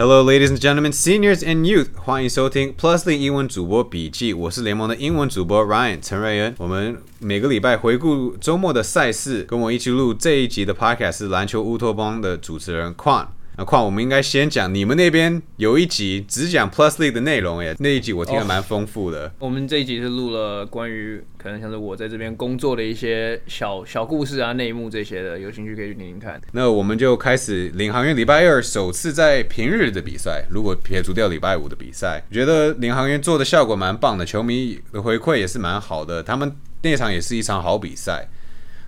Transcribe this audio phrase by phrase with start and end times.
[0.00, 4.32] Hello, ladies and gentlemen, seniors and youth，欢迎收听 Plusly 英文主播笔记。
[4.32, 6.54] 我是联盟的英文主播 Ryan 陈瑞恩。
[6.56, 13.26] 我们每个礼拜回顾周末的赛事，跟我一起录这一集的 Podcast 是篮球乌托邦的主持人 Quan。
[13.60, 19.30] 那况我们应该先讲你们那边有一集只讲 Plusly 的内容耶，那一集我听得蛮丰富的。
[19.38, 26.40] 我们这一集是录了关于可能像是我在这边工作的一些小小故事啊、内幕这些的，有兴趣可以去听听看。
[26.52, 38.26] 那我们就开始领航员礼拜二首次在平日的比赛，如果撇除掉礼拜五的比赛，觉得领航员做的效果蛮棒的，球迷的回馈也是蛮好的，他们那场也是一场好比赛。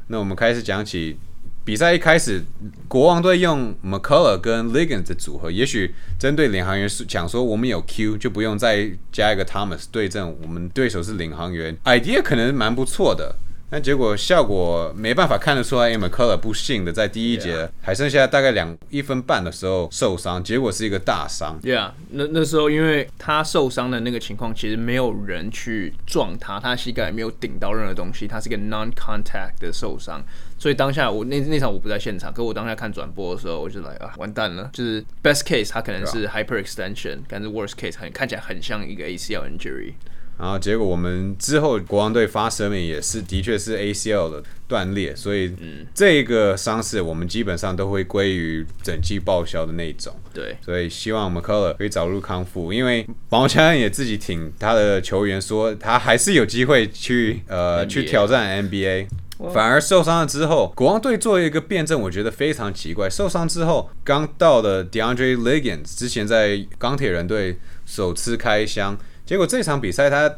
[0.07, 1.19] 那我们开始讲起。
[1.65, 2.43] 比赛一开始，
[2.89, 13.37] 国王队用 McCullough 跟 Liggins 的组合，也许针对领航员是讲说，我们有 Q 就不用再加一个 Thomas 对阵我们对手是领航员，idea 可能蛮不错的。
[13.73, 21.59] 但结果效果没办法看得出来 m c c u l l r 不幸的在第一节还剩下大概两一分半的时候受伤，结果是一个大伤。
[21.63, 30.23] Yeah，那那时候因为他受伤的那个情况，其实没有人去撞他，他膝盖没有顶到任何东西，他是一个 non-contact 的受伤。
[30.59, 39.95] 所以当下我那那场我不在现场，可我当下看转播的时候，我就来啊，完蛋了，就是 best case 他可能是 hyperextension，但是 worst case 很看起来很像一个 ACL injury。
[40.43, 45.55] 然后结果我们之后国王队发声明也是，的确是 ACL 的断裂，所以
[45.95, 50.13] 这个伤势我们基本上都会归于整季报销的那种。
[50.35, 59.07] 对，所以希望我们 Color 可以早日康复，因为毛强也自己挺他的球员说，他还是有机会去呃去挑战 NBA。
[59.55, 63.09] 反而受伤了之后，国王队做一个辩证，我觉得非常奇怪。
[63.09, 68.99] 受伤之后刚到的 DeAndre Liggins 之前在钢铁人队首次开箱。
[69.33, 70.31] 结果这场比赛他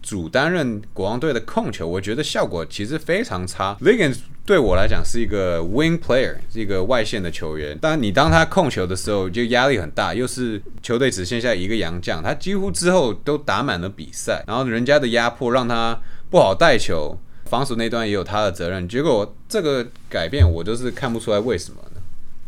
[0.00, 3.76] 主担任国王队的控球，我觉得效果其实非常差。
[3.80, 7.76] Liggins 对我来讲是一个 wing player，是一个外线的球员。
[7.82, 14.44] 但你当他控球的时候，就压力很大，又是球队只剩下一个洋将，他几乎之后都打满了比赛。
[14.46, 15.98] 然后人家的压迫让他
[16.30, 18.88] 不好带球，防守那段也有他的责任。
[18.88, 21.78] 结果这个改变我就是看不出来为什么。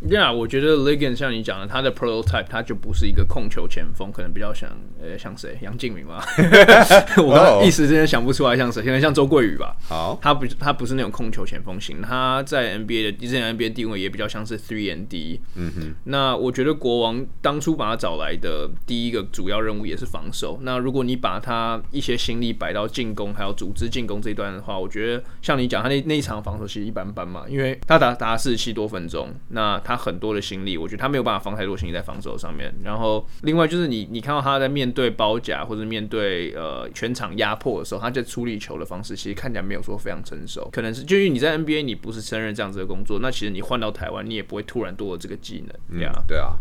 [0.01, 4.71] Yeah，我觉得 Ligon 像你讲的，他的 prototype 他就不是一个控球前锋，可能比较像
[5.03, 5.59] 呃像谁？
[5.61, 6.25] 杨敬明吧？
[7.19, 9.75] 我刚一时之间想不出来像谁，可能像周桂宇吧。
[9.89, 15.41] 好，他不他不是那种控球前锋型，他在 NBA 的之前 NBA 定位也比较像是 three and D。
[15.57, 15.95] 嗯哼。
[16.05, 20.61] 那我觉得国王当初把他找来的第一个主要任务也是防守。
[20.63, 29.83] 那如果你把他一些心力摆到进攻，还有组织进攻这一段的话，我觉得像你讲他那那一场防守其实一般般嘛，因为他打打四十七多分钟，那。
[29.89, 32.71] 他很多的心力，我觉得他没有办法放太多心力在防守上面。
[32.85, 40.69] 然后，另外就是你，你看到他在面对包夹或者面对呃全场压迫的时候，他在处理球的方式其实看起来没有说非常成熟。
[40.71, 45.99] 可能是就是你在 NBA 你不是胜任这样子的工作，那其实你换到台湾，你也不会突然多了这个技能。
[45.99, 46.59] 对啊，对啊。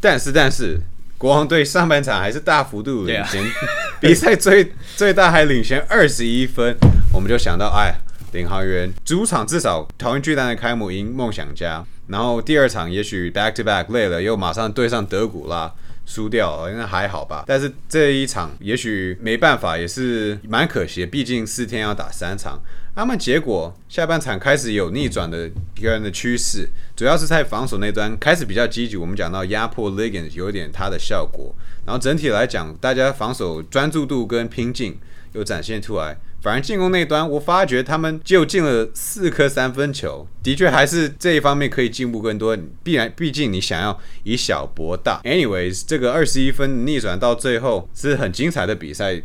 [0.00, 0.78] 但是但是，
[1.18, 3.42] 国王队上半场还是大幅度领先，
[4.00, 6.76] 比赛最最大还领先二十一分，
[7.12, 7.92] 我们就想到，哎，
[8.32, 11.84] 领航员主场至少桃园巨蛋的开幕赢梦想家。
[12.08, 15.72] 然后第二场也许 back to back 累了，又马上对上德古拉，
[16.04, 17.44] 输掉，应该还好吧。
[17.46, 21.04] 但是这一场也许没办法，也是蛮可惜。
[21.04, 22.60] 毕竟四天要打三场，
[22.94, 28.96] 他们结果下半场开始有逆转的一个人的趋势，主要是在防守那端开始比较积极。
[28.96, 34.96] 我们讲到压迫 Liggins 有点它的效果，然后整体来讲，大家防守专注度跟拼劲
[35.32, 36.16] 有展现出来。
[36.46, 42.56] 反而进攻那端，我发觉他们就进了四颗三分球，的确还是这一方面可以进步更多。
[42.84, 45.20] 必然，毕竟你想要以小博大。
[45.24, 49.20] Anyways，这个二十一分逆转到最后是很精彩的比赛，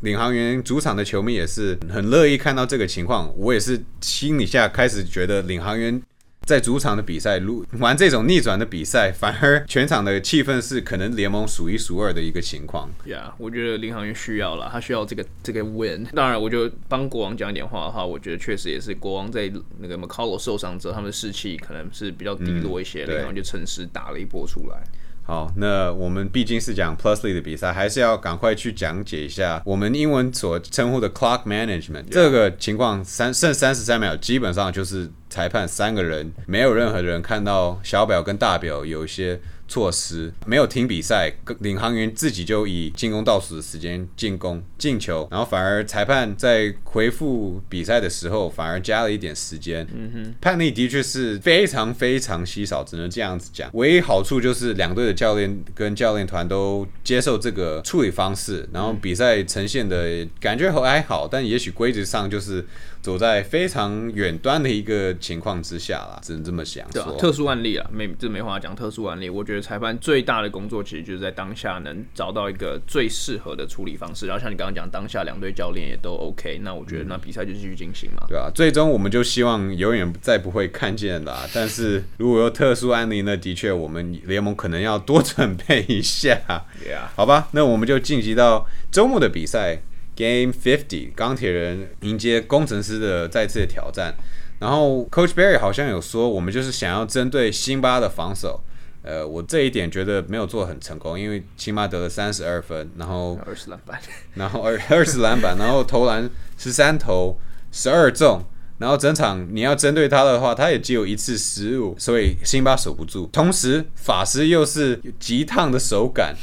[0.00, 3.30] 领航员主场的球迷也是很乐意看到这个情况。
[3.36, 6.00] 我也是心里下开始觉得领航员。
[6.44, 12.90] 在主场的比赛，如玩这种逆转的比赛，反而全场的气氛是可能联盟数一数二的一个情况。
[13.04, 16.04] 呀，我觉得领航员需要了，他需要这个这个 win。
[16.14, 24.82] 当然，我就帮国王讲一点话的话，我觉得确实也是国王在那个 McCullough 受伤之后，他们的士气可能是比较低落一些，然后就趁势打了一波出来。
[25.24, 33.04] 好，那我们毕竟是讲 Plusly 的比赛，还是要赶快去讲解一下我们英文所称呼的 clock management 这个情况。
[33.04, 39.40] 三剩三十三秒，基本上就是裁判三个人，没有任何人看到小表跟大表有一些。
[39.72, 49.86] 措施没有停比赛，领航员自己就以进攻倒数的时间进攻进球，然后反而裁判在回复比赛的时候反而加了一点时间。
[49.94, 53.70] 嗯哼，判例的确是非常非常稀少，只能这样子讲。
[53.72, 62.62] 唯一好处就是两队的教练跟教练团都接受这个处理方式，然后比赛呈现的感觉还好，但也许规则上就是
[63.02, 66.88] 走在非常远端的一个情况之下啦，只能这么想。
[66.92, 68.76] 对，特殊案例啊，没这没话讲。
[68.76, 74.26] 特殊案例，我觉得裁判最大的工作其实就是在当下能找到一个最适合的处理方式。
[74.26, 78.24] 然后像你刚刚讲，当下两队教练也都 OK，那我觉得那比赛就继续进行嘛。
[78.28, 81.44] 对啊，最终我们就希望永远再不会看见啦。
[81.52, 86.40] 但是如果有特殊案例，那的确我们联盟可能要多准备一下。
[86.80, 89.82] 对啊，好吧，那我们就晋级到周末的比赛。
[90.16, 94.14] Game Fifty，钢铁人迎接工程师的再次的挑战。
[94.58, 98.62] 然后 Coach Barry 好像有说，我们就是想要针对辛巴的防守。
[99.02, 104.00] 呃，我这一点觉得没有做很成功，因为辛巴得了三十二分，然后二十篮板，
[104.34, 107.36] 然后二二十篮板，然后投篮十三投
[107.72, 108.44] 十二中，
[108.78, 113.28] 然后整场你要针对他的话，他也只有一次失误，所以辛巴守不住。
[113.32, 116.36] 同时，法师又是极烫的手感。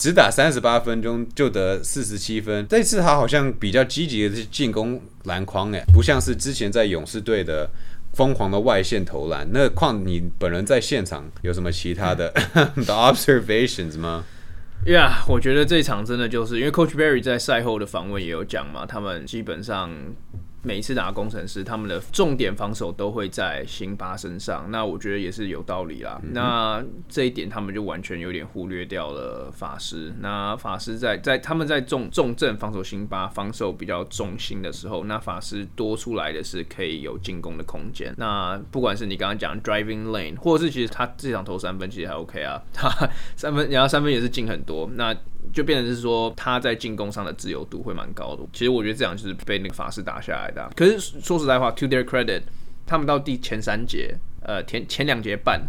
[0.00, 7.68] 只打三十八分钟就得四十七分，这次他好像比较积极的去进攻篮筐，哎，不像是之前在勇士队的
[8.14, 9.46] 疯狂的外线投篮。
[9.52, 12.32] 那况你本人在现场有什么其他的
[12.76, 14.24] 的 observations 吗
[14.86, 19.90] ？Yeah，我觉得这场真的就是因为 Coach Barry 在赛后的访问也有讲嘛，他们基本上。
[20.62, 26.20] 每一次打工程师，他们的重点防守都会在辛巴身上，那我觉得也是有道理啦。
[26.32, 30.12] 那这一点他们就完全有点忽略掉了法师。
[30.20, 38.14] 那法师在在他们在重重症防守辛巴，防守比较重心的时候，那法师多出来的是可以有进攻的空间。
[38.18, 42.90] 那不管是你刚刚讲 driving lane，或者是其实他这场投三分其实还 OK 啊，他
[43.34, 44.90] 三分然后三分也是进很多。
[44.94, 45.16] 那
[45.52, 48.42] 就变成是说他在进攻上的自由度会蛮高的。
[48.52, 50.70] 其实我觉得这样就是被那个法师打下来的。
[50.76, 52.42] 可是说实在话，to their credit，
[52.86, 55.60] 他们到第前三节，呃，前前两节半，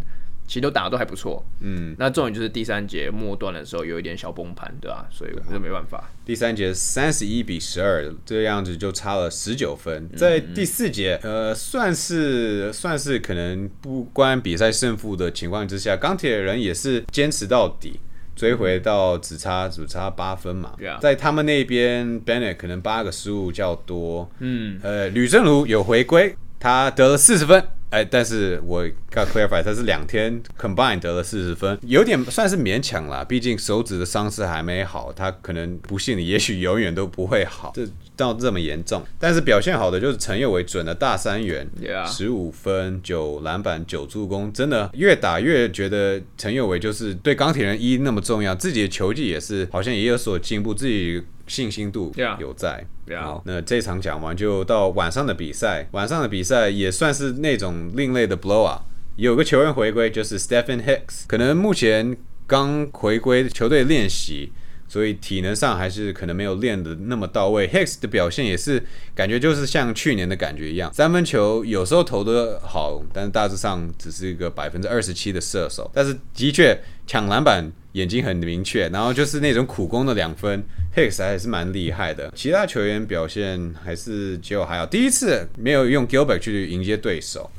[0.46, 1.44] 其实都打的都还不错。
[1.60, 5.06] 嗯，那重点就是第三节末段的时候有一点小崩盘，对吧？
[5.10, 6.10] 所以我就没办法。
[6.24, 10.08] 第三节三十一比十二，这个样子就差了十九分。
[10.16, 17.98] 在第四节，呃，算是算是可能不关比赛胜负的情况之下，钢铁人也是坚持到底。
[18.34, 27.62] 追回到只差只差八分嘛，在他们那边，Bennett 可能八个失误较多，嗯，呃，吕正如有回归，他得了四十分。
[27.92, 33.22] 哎，但是我要 clarify，他是两天 combine 得了四十分，有点算是勉强啦。
[33.22, 37.86] 毕竟手指的伤势还没好，他可能不信你，也许永远都不会好，这
[38.16, 39.02] 到这么严重。
[39.18, 41.68] 但是表现好的就是陈佑伟，准的大三元，
[42.06, 51.22] 十五分九篮板九助攻，真的越打越觉得陈佑伟就是对钢铁人一那么重要，自己的球技也是好像也有所进步，自己。
[51.46, 52.86] 信心度有在，
[53.20, 55.88] 好，那这场讲完就到晚上的比赛。
[55.92, 58.82] 晚上的比赛也算是那种另类的 blow up，
[59.16, 62.16] 有个球员回归，就是 Stephen Hicks，可能目前
[62.46, 64.52] 刚回归球队练习，
[64.92, 67.66] 所以体能上还是可能没有练的那么到位。
[67.66, 68.84] Hicks 的表现也是
[69.14, 77.72] 感觉就是像去年的感觉一样，三分球有时候投的好，但是大致上只是一个百分之二十七的射手，但是的确抢篮板。
[77.92, 80.64] 眼睛很明确，然后就是那种苦攻的两分
[80.96, 82.32] ，Hicks 还是蛮厉害的。
[82.34, 87.50] 其他球员表现还是结果还好，第一次没有用 Gilbert 去迎接对手。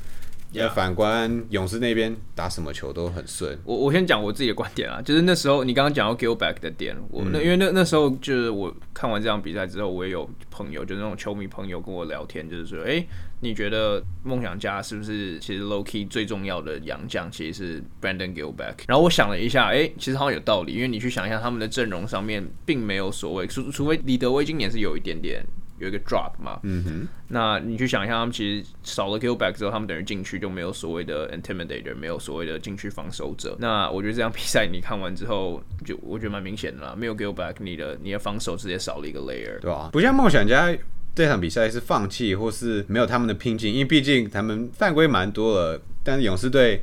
[0.53, 3.57] 也反观勇士那边打什么球都很顺。
[3.65, 13.05] 我我先讲我自己的观点啊，就是那时候你刚刚讲到 GIL BACK 的点，我那因为那那时候就是我看完这场比赛之后，我也有朋友，就是那种球迷朋友跟我聊天，就是说，哎。
[13.43, 18.75] 你觉得梦想家是不是其实 low key 最重要的洋将其实是 Brandon Gilback？
[18.87, 25.45] 然后我想了一下，哎，其实好像有道理，因为你去想一下他们的阵容上面并没有所谓，除除非李德威今年是有一点点
[25.83, 33.55] 有一个 drop 嘛，嗯哼，那你去想一下，他们其实少了 Gilback 之后，他们等于进去就没有所谓的 intimidator，没有所谓的禁区防守者。
[33.59, 39.89] 那我觉得这场比赛你看完之后，就我觉得蛮明显的啦，没有 Gilback，你的你的防守直接少了一个 layer，对吧？
[39.91, 40.75] 不像梦想家。
[41.15, 45.79] 这场比赛是放弃或是没有他们的拼劲，因为毕竟他们犯规蛮多了。
[46.03, 46.81] 但是勇士队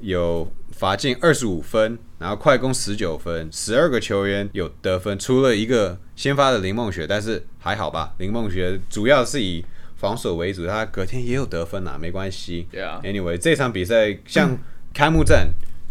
[0.00, 8.14] 有罚进二十五分，然后快攻十九分，十二个球员有得分，除了一个先发的林梦雪，但是还好吧。
[8.18, 9.64] 林梦雪主要是以
[9.96, 12.66] 防守为主，他隔天也有得分啊，没关系。
[12.70, 13.00] 对啊。
[13.02, 14.56] Anyway，这场比赛像
[14.94, 15.48] 开幕战，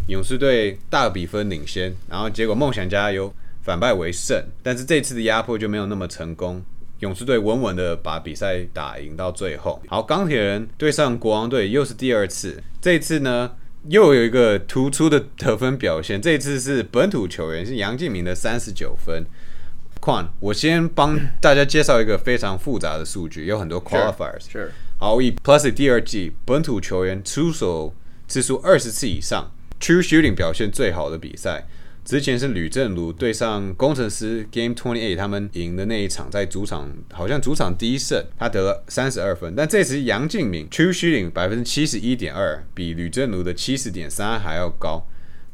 [0.08, 3.34] 勇士队大比分领先，然后结果梦想家有
[3.64, 6.64] 反败为胜，但是这次的压迫就没有那么成功。
[7.00, 9.80] 勇士队稳稳的把比赛打赢到最后。
[9.88, 13.52] 好，钢铁人对上国王队又是第二次，这次呢
[13.90, 16.22] 又有一个突出的得分表现。
[16.22, 19.26] 这一次是本土球员，是杨敬明的三十九分。
[20.00, 24.50] 况，我先帮大家介绍一个非常复杂的数据，有很多 qualifiers。
[24.50, 24.72] 是。
[25.00, 27.94] 好，以 Plus 第二季本土球员出手
[28.28, 31.68] 次数二十次以上，True Shooting 表现最好的比赛。
[32.08, 39.54] 之前是吕正如对上工程师 Game Twenty Eight，他们赢的那一场，在主场好像主场第一胜，他得了三十二分。
[39.58, 45.06] 但这次杨敬敏 True Shooting 百分之七十一点二，比吕正如的七十点三还要高。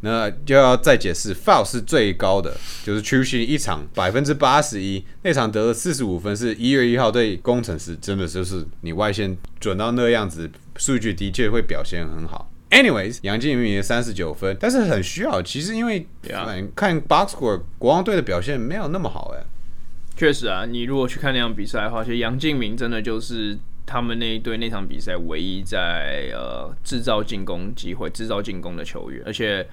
[0.01, 12.52] 那就要再解释，foul 是最高的，就是 True Shooting 一场百分之八十一，那场得了四十五分，是一月一号对工程师，真的就是你外线准到那样子，数据的确会表现很好。
[12.73, 15.39] Anyways，杨敬明也三十九分，但是很需要。
[15.43, 16.07] 其实因为
[16.75, 19.45] 看 box score，国王队的表现没有那么好哎。
[20.17, 29.65] 确实啊，你如果去看那场比赛的话，其实杨敬明真的就是他们那一队那场比赛唯一在呃制造进攻机会、制造进攻的球员，而且。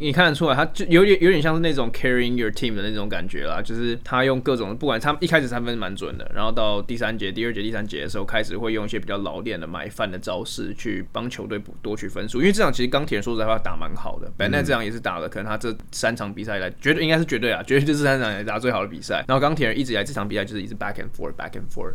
[0.00, 12.38] 你看得出来，他就有点有点像是那种 carrying your team 的那种感觉啦，就是他用各种不管他一开始三分蛮准的，然后到第三节、第二节、第三节的时候，开始会用一些比较老练的买饭的招式去帮球队补多取分数。
[12.38, 19.24] 因为这场其实钢铁人说实在话打蛮好的，本来这场也是打了，可能他这三场比赛来绝对应该是绝对啊，绝对就是三场来打最好的比赛。
[19.26, 21.94] 然后钢铁人一直以来这场比赛就是一直 back and forth back and forth。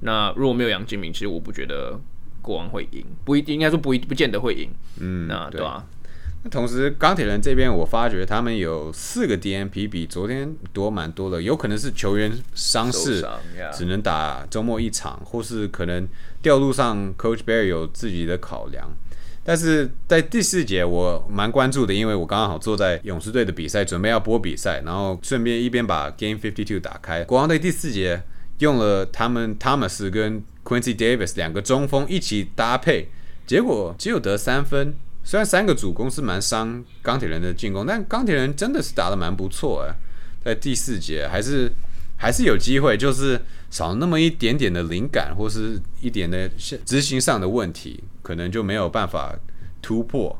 [0.00, 1.98] 那如果没有杨金明，其实我不觉得
[2.42, 4.68] 国王会赢，不一定应该说不一不见得会赢。
[5.00, 5.86] 嗯，那对吧？
[6.42, 13.22] 那同时，钢铁人这边我发觉他们有四个 DNP 比昨天多蛮多的，有可能是球员伤势
[13.74, 16.08] 只能打周末一场，或是可能
[16.40, 18.90] 调度上 Coach Bear 有自己的考量。
[19.44, 27.22] 但是在第四节我蛮关注的，因为我刚刚好坐在勇士队的比赛，准备要播比赛，然后顺便一边把 Game Fifty Two 打开。
[27.24, 28.22] 国王队第四节
[28.60, 33.08] 用了他们 Thomas 跟 Quincy Davis 两个中锋一起搭配，
[33.46, 34.94] 结果只有得三分。
[35.22, 39.94] 虽然三个主攻是蛮伤钢铁人的进攻，但钢铁人真的是打的蛮不错哎，
[40.44, 41.70] 在第四节还是
[42.16, 46.48] 还是有机会，就是少那么一点点的灵感，或是一点的
[46.84, 49.34] 执行上的问题，可能就没有办法
[49.80, 50.36] 突破。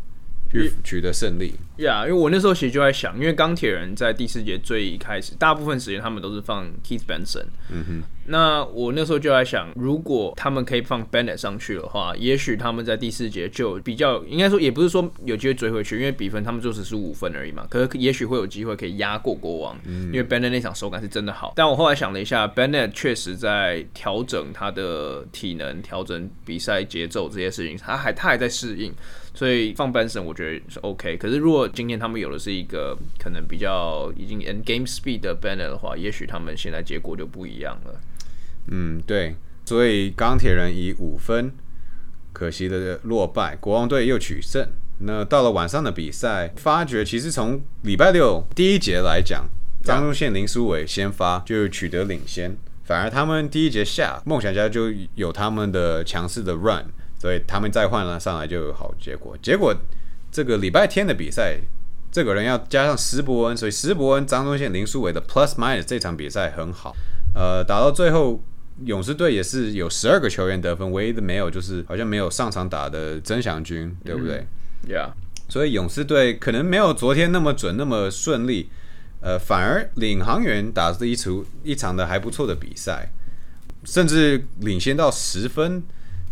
[0.51, 1.55] 去取得胜利。
[1.77, 7.47] 呀，因为我那时候其实就在想，因为钢铁人在第四节最一开始，大部分时间他们都是放 Keith Benson。
[7.71, 8.03] 嗯哼。
[8.27, 17.67] 那我那时候就在想，如果他们可以放 Bennett 上去的话，也许他们在第四节就比较，应该说也不是说有机会追回去，因为比分他们就只是五分而已嘛。
[17.69, 21.55] 可是也许会有机会可以压过国王，因为 Bennett 那场手感是真的好。
[21.57, 28.93] 但我后来想了一下，Bennett 确实在调整他的体能、调整比赛节奏这些事情，他还他还在适应。
[29.33, 38.01] 所以放 Benson 我觉得是 OK，可是如果今天他们有的是一个可能比较已经 end game speed 的 Bennett 的话，也许他们现在结果就不一样了。
[38.67, 41.53] 嗯，对，所以钢铁人以五分
[42.33, 44.69] 可惜的落败，国王队又取胜。
[44.99, 49.49] 那到了晚上的比赛，发觉其实从礼拜六第一节来讲，
[49.83, 56.85] 张忠宪、林书伟先发就取得领先，反而他们第一节下梦想家就有他们的强势的 run。
[57.21, 59.37] 所以他们再换了上来就有好结果。
[59.43, 59.77] 结果
[60.33, 61.59] 这个礼拜天的比赛，
[62.11, 66.97] 这个人要加上施伯恩，所以施伯恩、张宗宪、林书伟的 Plus Minus 这场比赛很好。
[67.35, 68.43] 呃，打到最后，
[68.85, 74.47] 勇士队也是有十二个球员得分，唯一的没有就是好像没有上场打的曾祥军，对不对
[74.89, 75.11] ？Yeah。
[75.49, 78.71] 所以勇士队可能没有昨天那么准、那么顺利。
[79.23, 83.13] 呃，反而领航员打了一出一场的还不错的比赛，
[83.85, 85.83] 甚至领先到十分。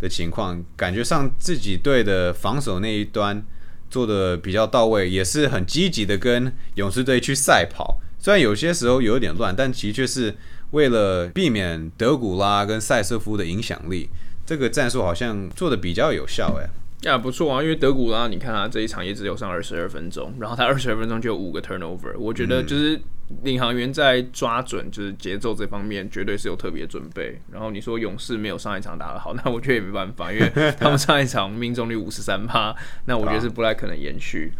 [0.00, 3.42] 的情况，感觉上自己队的防守那一端
[3.90, 8.00] 做的比较到位，也是很积极的跟勇士队去赛跑。
[8.18, 10.36] 虽然有些时候有点乱，但的确是
[10.72, 14.08] 为了避免德古拉跟塞瑟夫的影响力，
[14.44, 16.58] 这个战术好像做的比较有效。
[16.60, 16.68] 哎，
[17.02, 23.00] 呀，不错啊，因为德古拉，你看他这一场也只有上二十二分钟，然后他二十二分钟就有五个 turnover，我觉得就是。
[23.42, 27.38] 领航员在抓准就是节奏这方面，绝对是有特别准备。
[27.52, 30.50] 然后你说勇士没有上一场打得好， 那我觉得也没办法，因为
[30.80, 32.74] 他们上一场命中率五十三趴，
[33.04, 34.50] 那我觉得是不太可能延续。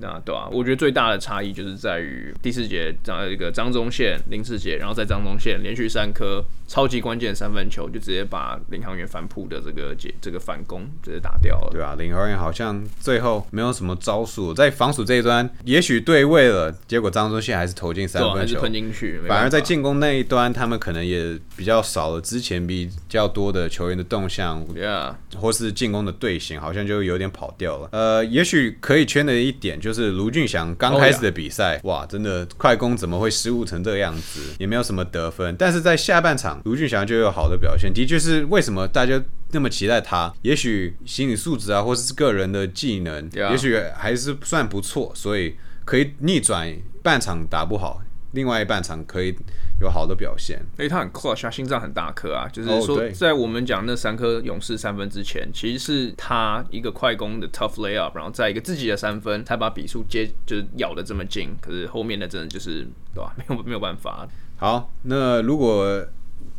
[0.00, 11.70] 那对啊，我觉得最大的差异就是在于第四节张一个张忠宪林世杰，然后在张忠宪连续三颗超级关键三分球，就直接把领航员反扑的这个解这个反攻直接打掉了。
[11.70, 19.20] 对啊，领航员好像最后没有什么招数，在防守这一端也许对位了，结果张忠宪还是投进三分球，吞进去。
[19.28, 27.88] 反而在进攻那一端，他们可能也比较少了之前比较多的球员的动向，Yeah，或是进攻的队形，好像就有点跑掉了。
[27.92, 29.80] 呃，也许可以圈的一点。
[29.84, 34.40] 就是卢俊祥刚开始的比赛，哇，真的快攻怎么会失误成这个样子？
[34.58, 35.54] 也没有什么得分。
[35.58, 37.92] 但是在下半场，卢俊祥就有好的表现。
[37.92, 40.32] 的确是为什么大家那么期待他？
[40.40, 48.00] 也许心理素质啊，或者是个人的技能，也许还是算不错，所以可以逆转半场打不好，
[48.34, 49.34] 另外一半场可以
[49.80, 50.60] 有好的表现。
[50.76, 52.46] 哎，他很 clutch，心脏很大颗啊。
[52.52, 61.56] 就是说，在我们讲那三颗勇士三分之前，其实是他一个快攻的 tough layup，然后在一个自己的三分，他把比数接就是咬的这么近。
[61.60, 63.34] 可是后面的真的就是对吧？
[63.36, 64.28] 没有 没有办法。
[64.56, 66.06] 好，那如果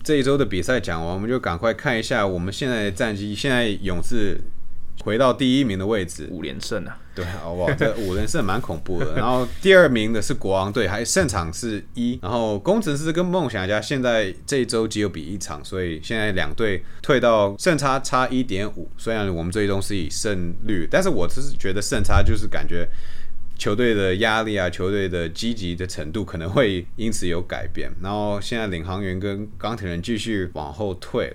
[0.04, 3.36] 这一周的比赛讲完，我们就赶快看一下我们现在的战绩。
[3.36, 4.40] 现在勇士。
[5.06, 6.98] 回到第一名的位置，五连胜啊！
[7.14, 7.72] 对，好不好？
[7.74, 9.16] 这五连胜蛮恐怖的。
[9.16, 12.18] 然后第二名的是国王队，还胜场是一。
[12.24, 18.90] 然后工程师跟梦想家现在这一周只有比一场，所以现在两队退到胜差差一点五。
[18.98, 22.88] 虽然我们最终是以胜率，但是我只是觉得胜差就是感觉
[23.60, 27.92] 球队的压力啊，球队的积极的程度可能会因此有改变。
[28.02, 31.32] 然后现在领航员跟钢铁人继续往后退。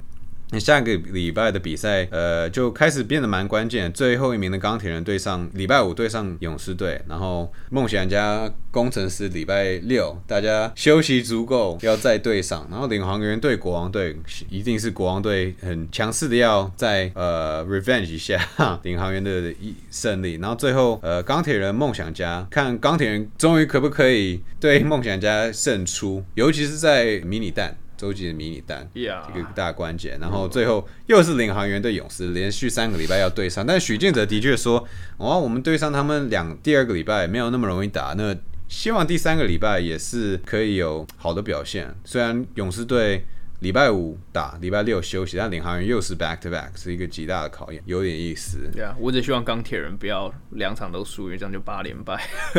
[0.52, 3.92] 那下个礼拜的比赛，呃，就开始变得蛮关键。
[3.92, 14.16] 最后一名的钢铁人对上礼拜五对上勇士队，然后梦想家工程师礼拜六大家休息足够要再对上，然后领航员对国王队
[14.48, 18.40] 一定是国王队很强势的要在呃 revenge 一下
[18.82, 27.76] 领航员的一胜利，然后最后呃钢铁人梦想家看钢铁人终于可不可以对梦想家胜出，尤其是在迷你蛋。
[28.00, 30.18] 周记的迷你蛋，一个大关键。
[30.18, 33.66] 然后最后又是领航员对勇士，连续三个礼拜要对上。
[33.66, 34.82] 但许晋哲的确说，
[35.18, 38.14] 哦，我们对上他们两第二个礼拜没有那么容易打。
[38.16, 38.34] 那
[38.68, 41.94] 希望第三个礼拜也是可以有好的表现。
[42.04, 43.26] 虽然勇士队。
[43.60, 48.58] 礼拜五打，礼拜六休息，但领航员又是 back to back，是一个极大的考验，有点意思。
[48.72, 52.18] 对啊，我只希望钢铁人不要两场都输，因为这样就八连败。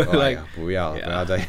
[0.56, 1.48] 不要，不要再，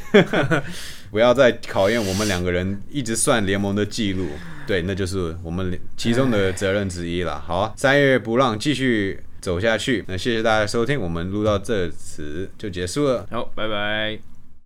[1.10, 4.26] 不要再考验我们两个人一直算联盟的记录。
[4.66, 7.38] 对，那就是我们其中的责任之一了。
[7.38, 10.02] 好，啊三月不让继续走下去。
[10.08, 13.26] 那谢谢大家收听，我们录到这此就结束了。
[13.30, 14.31] 好，拜拜。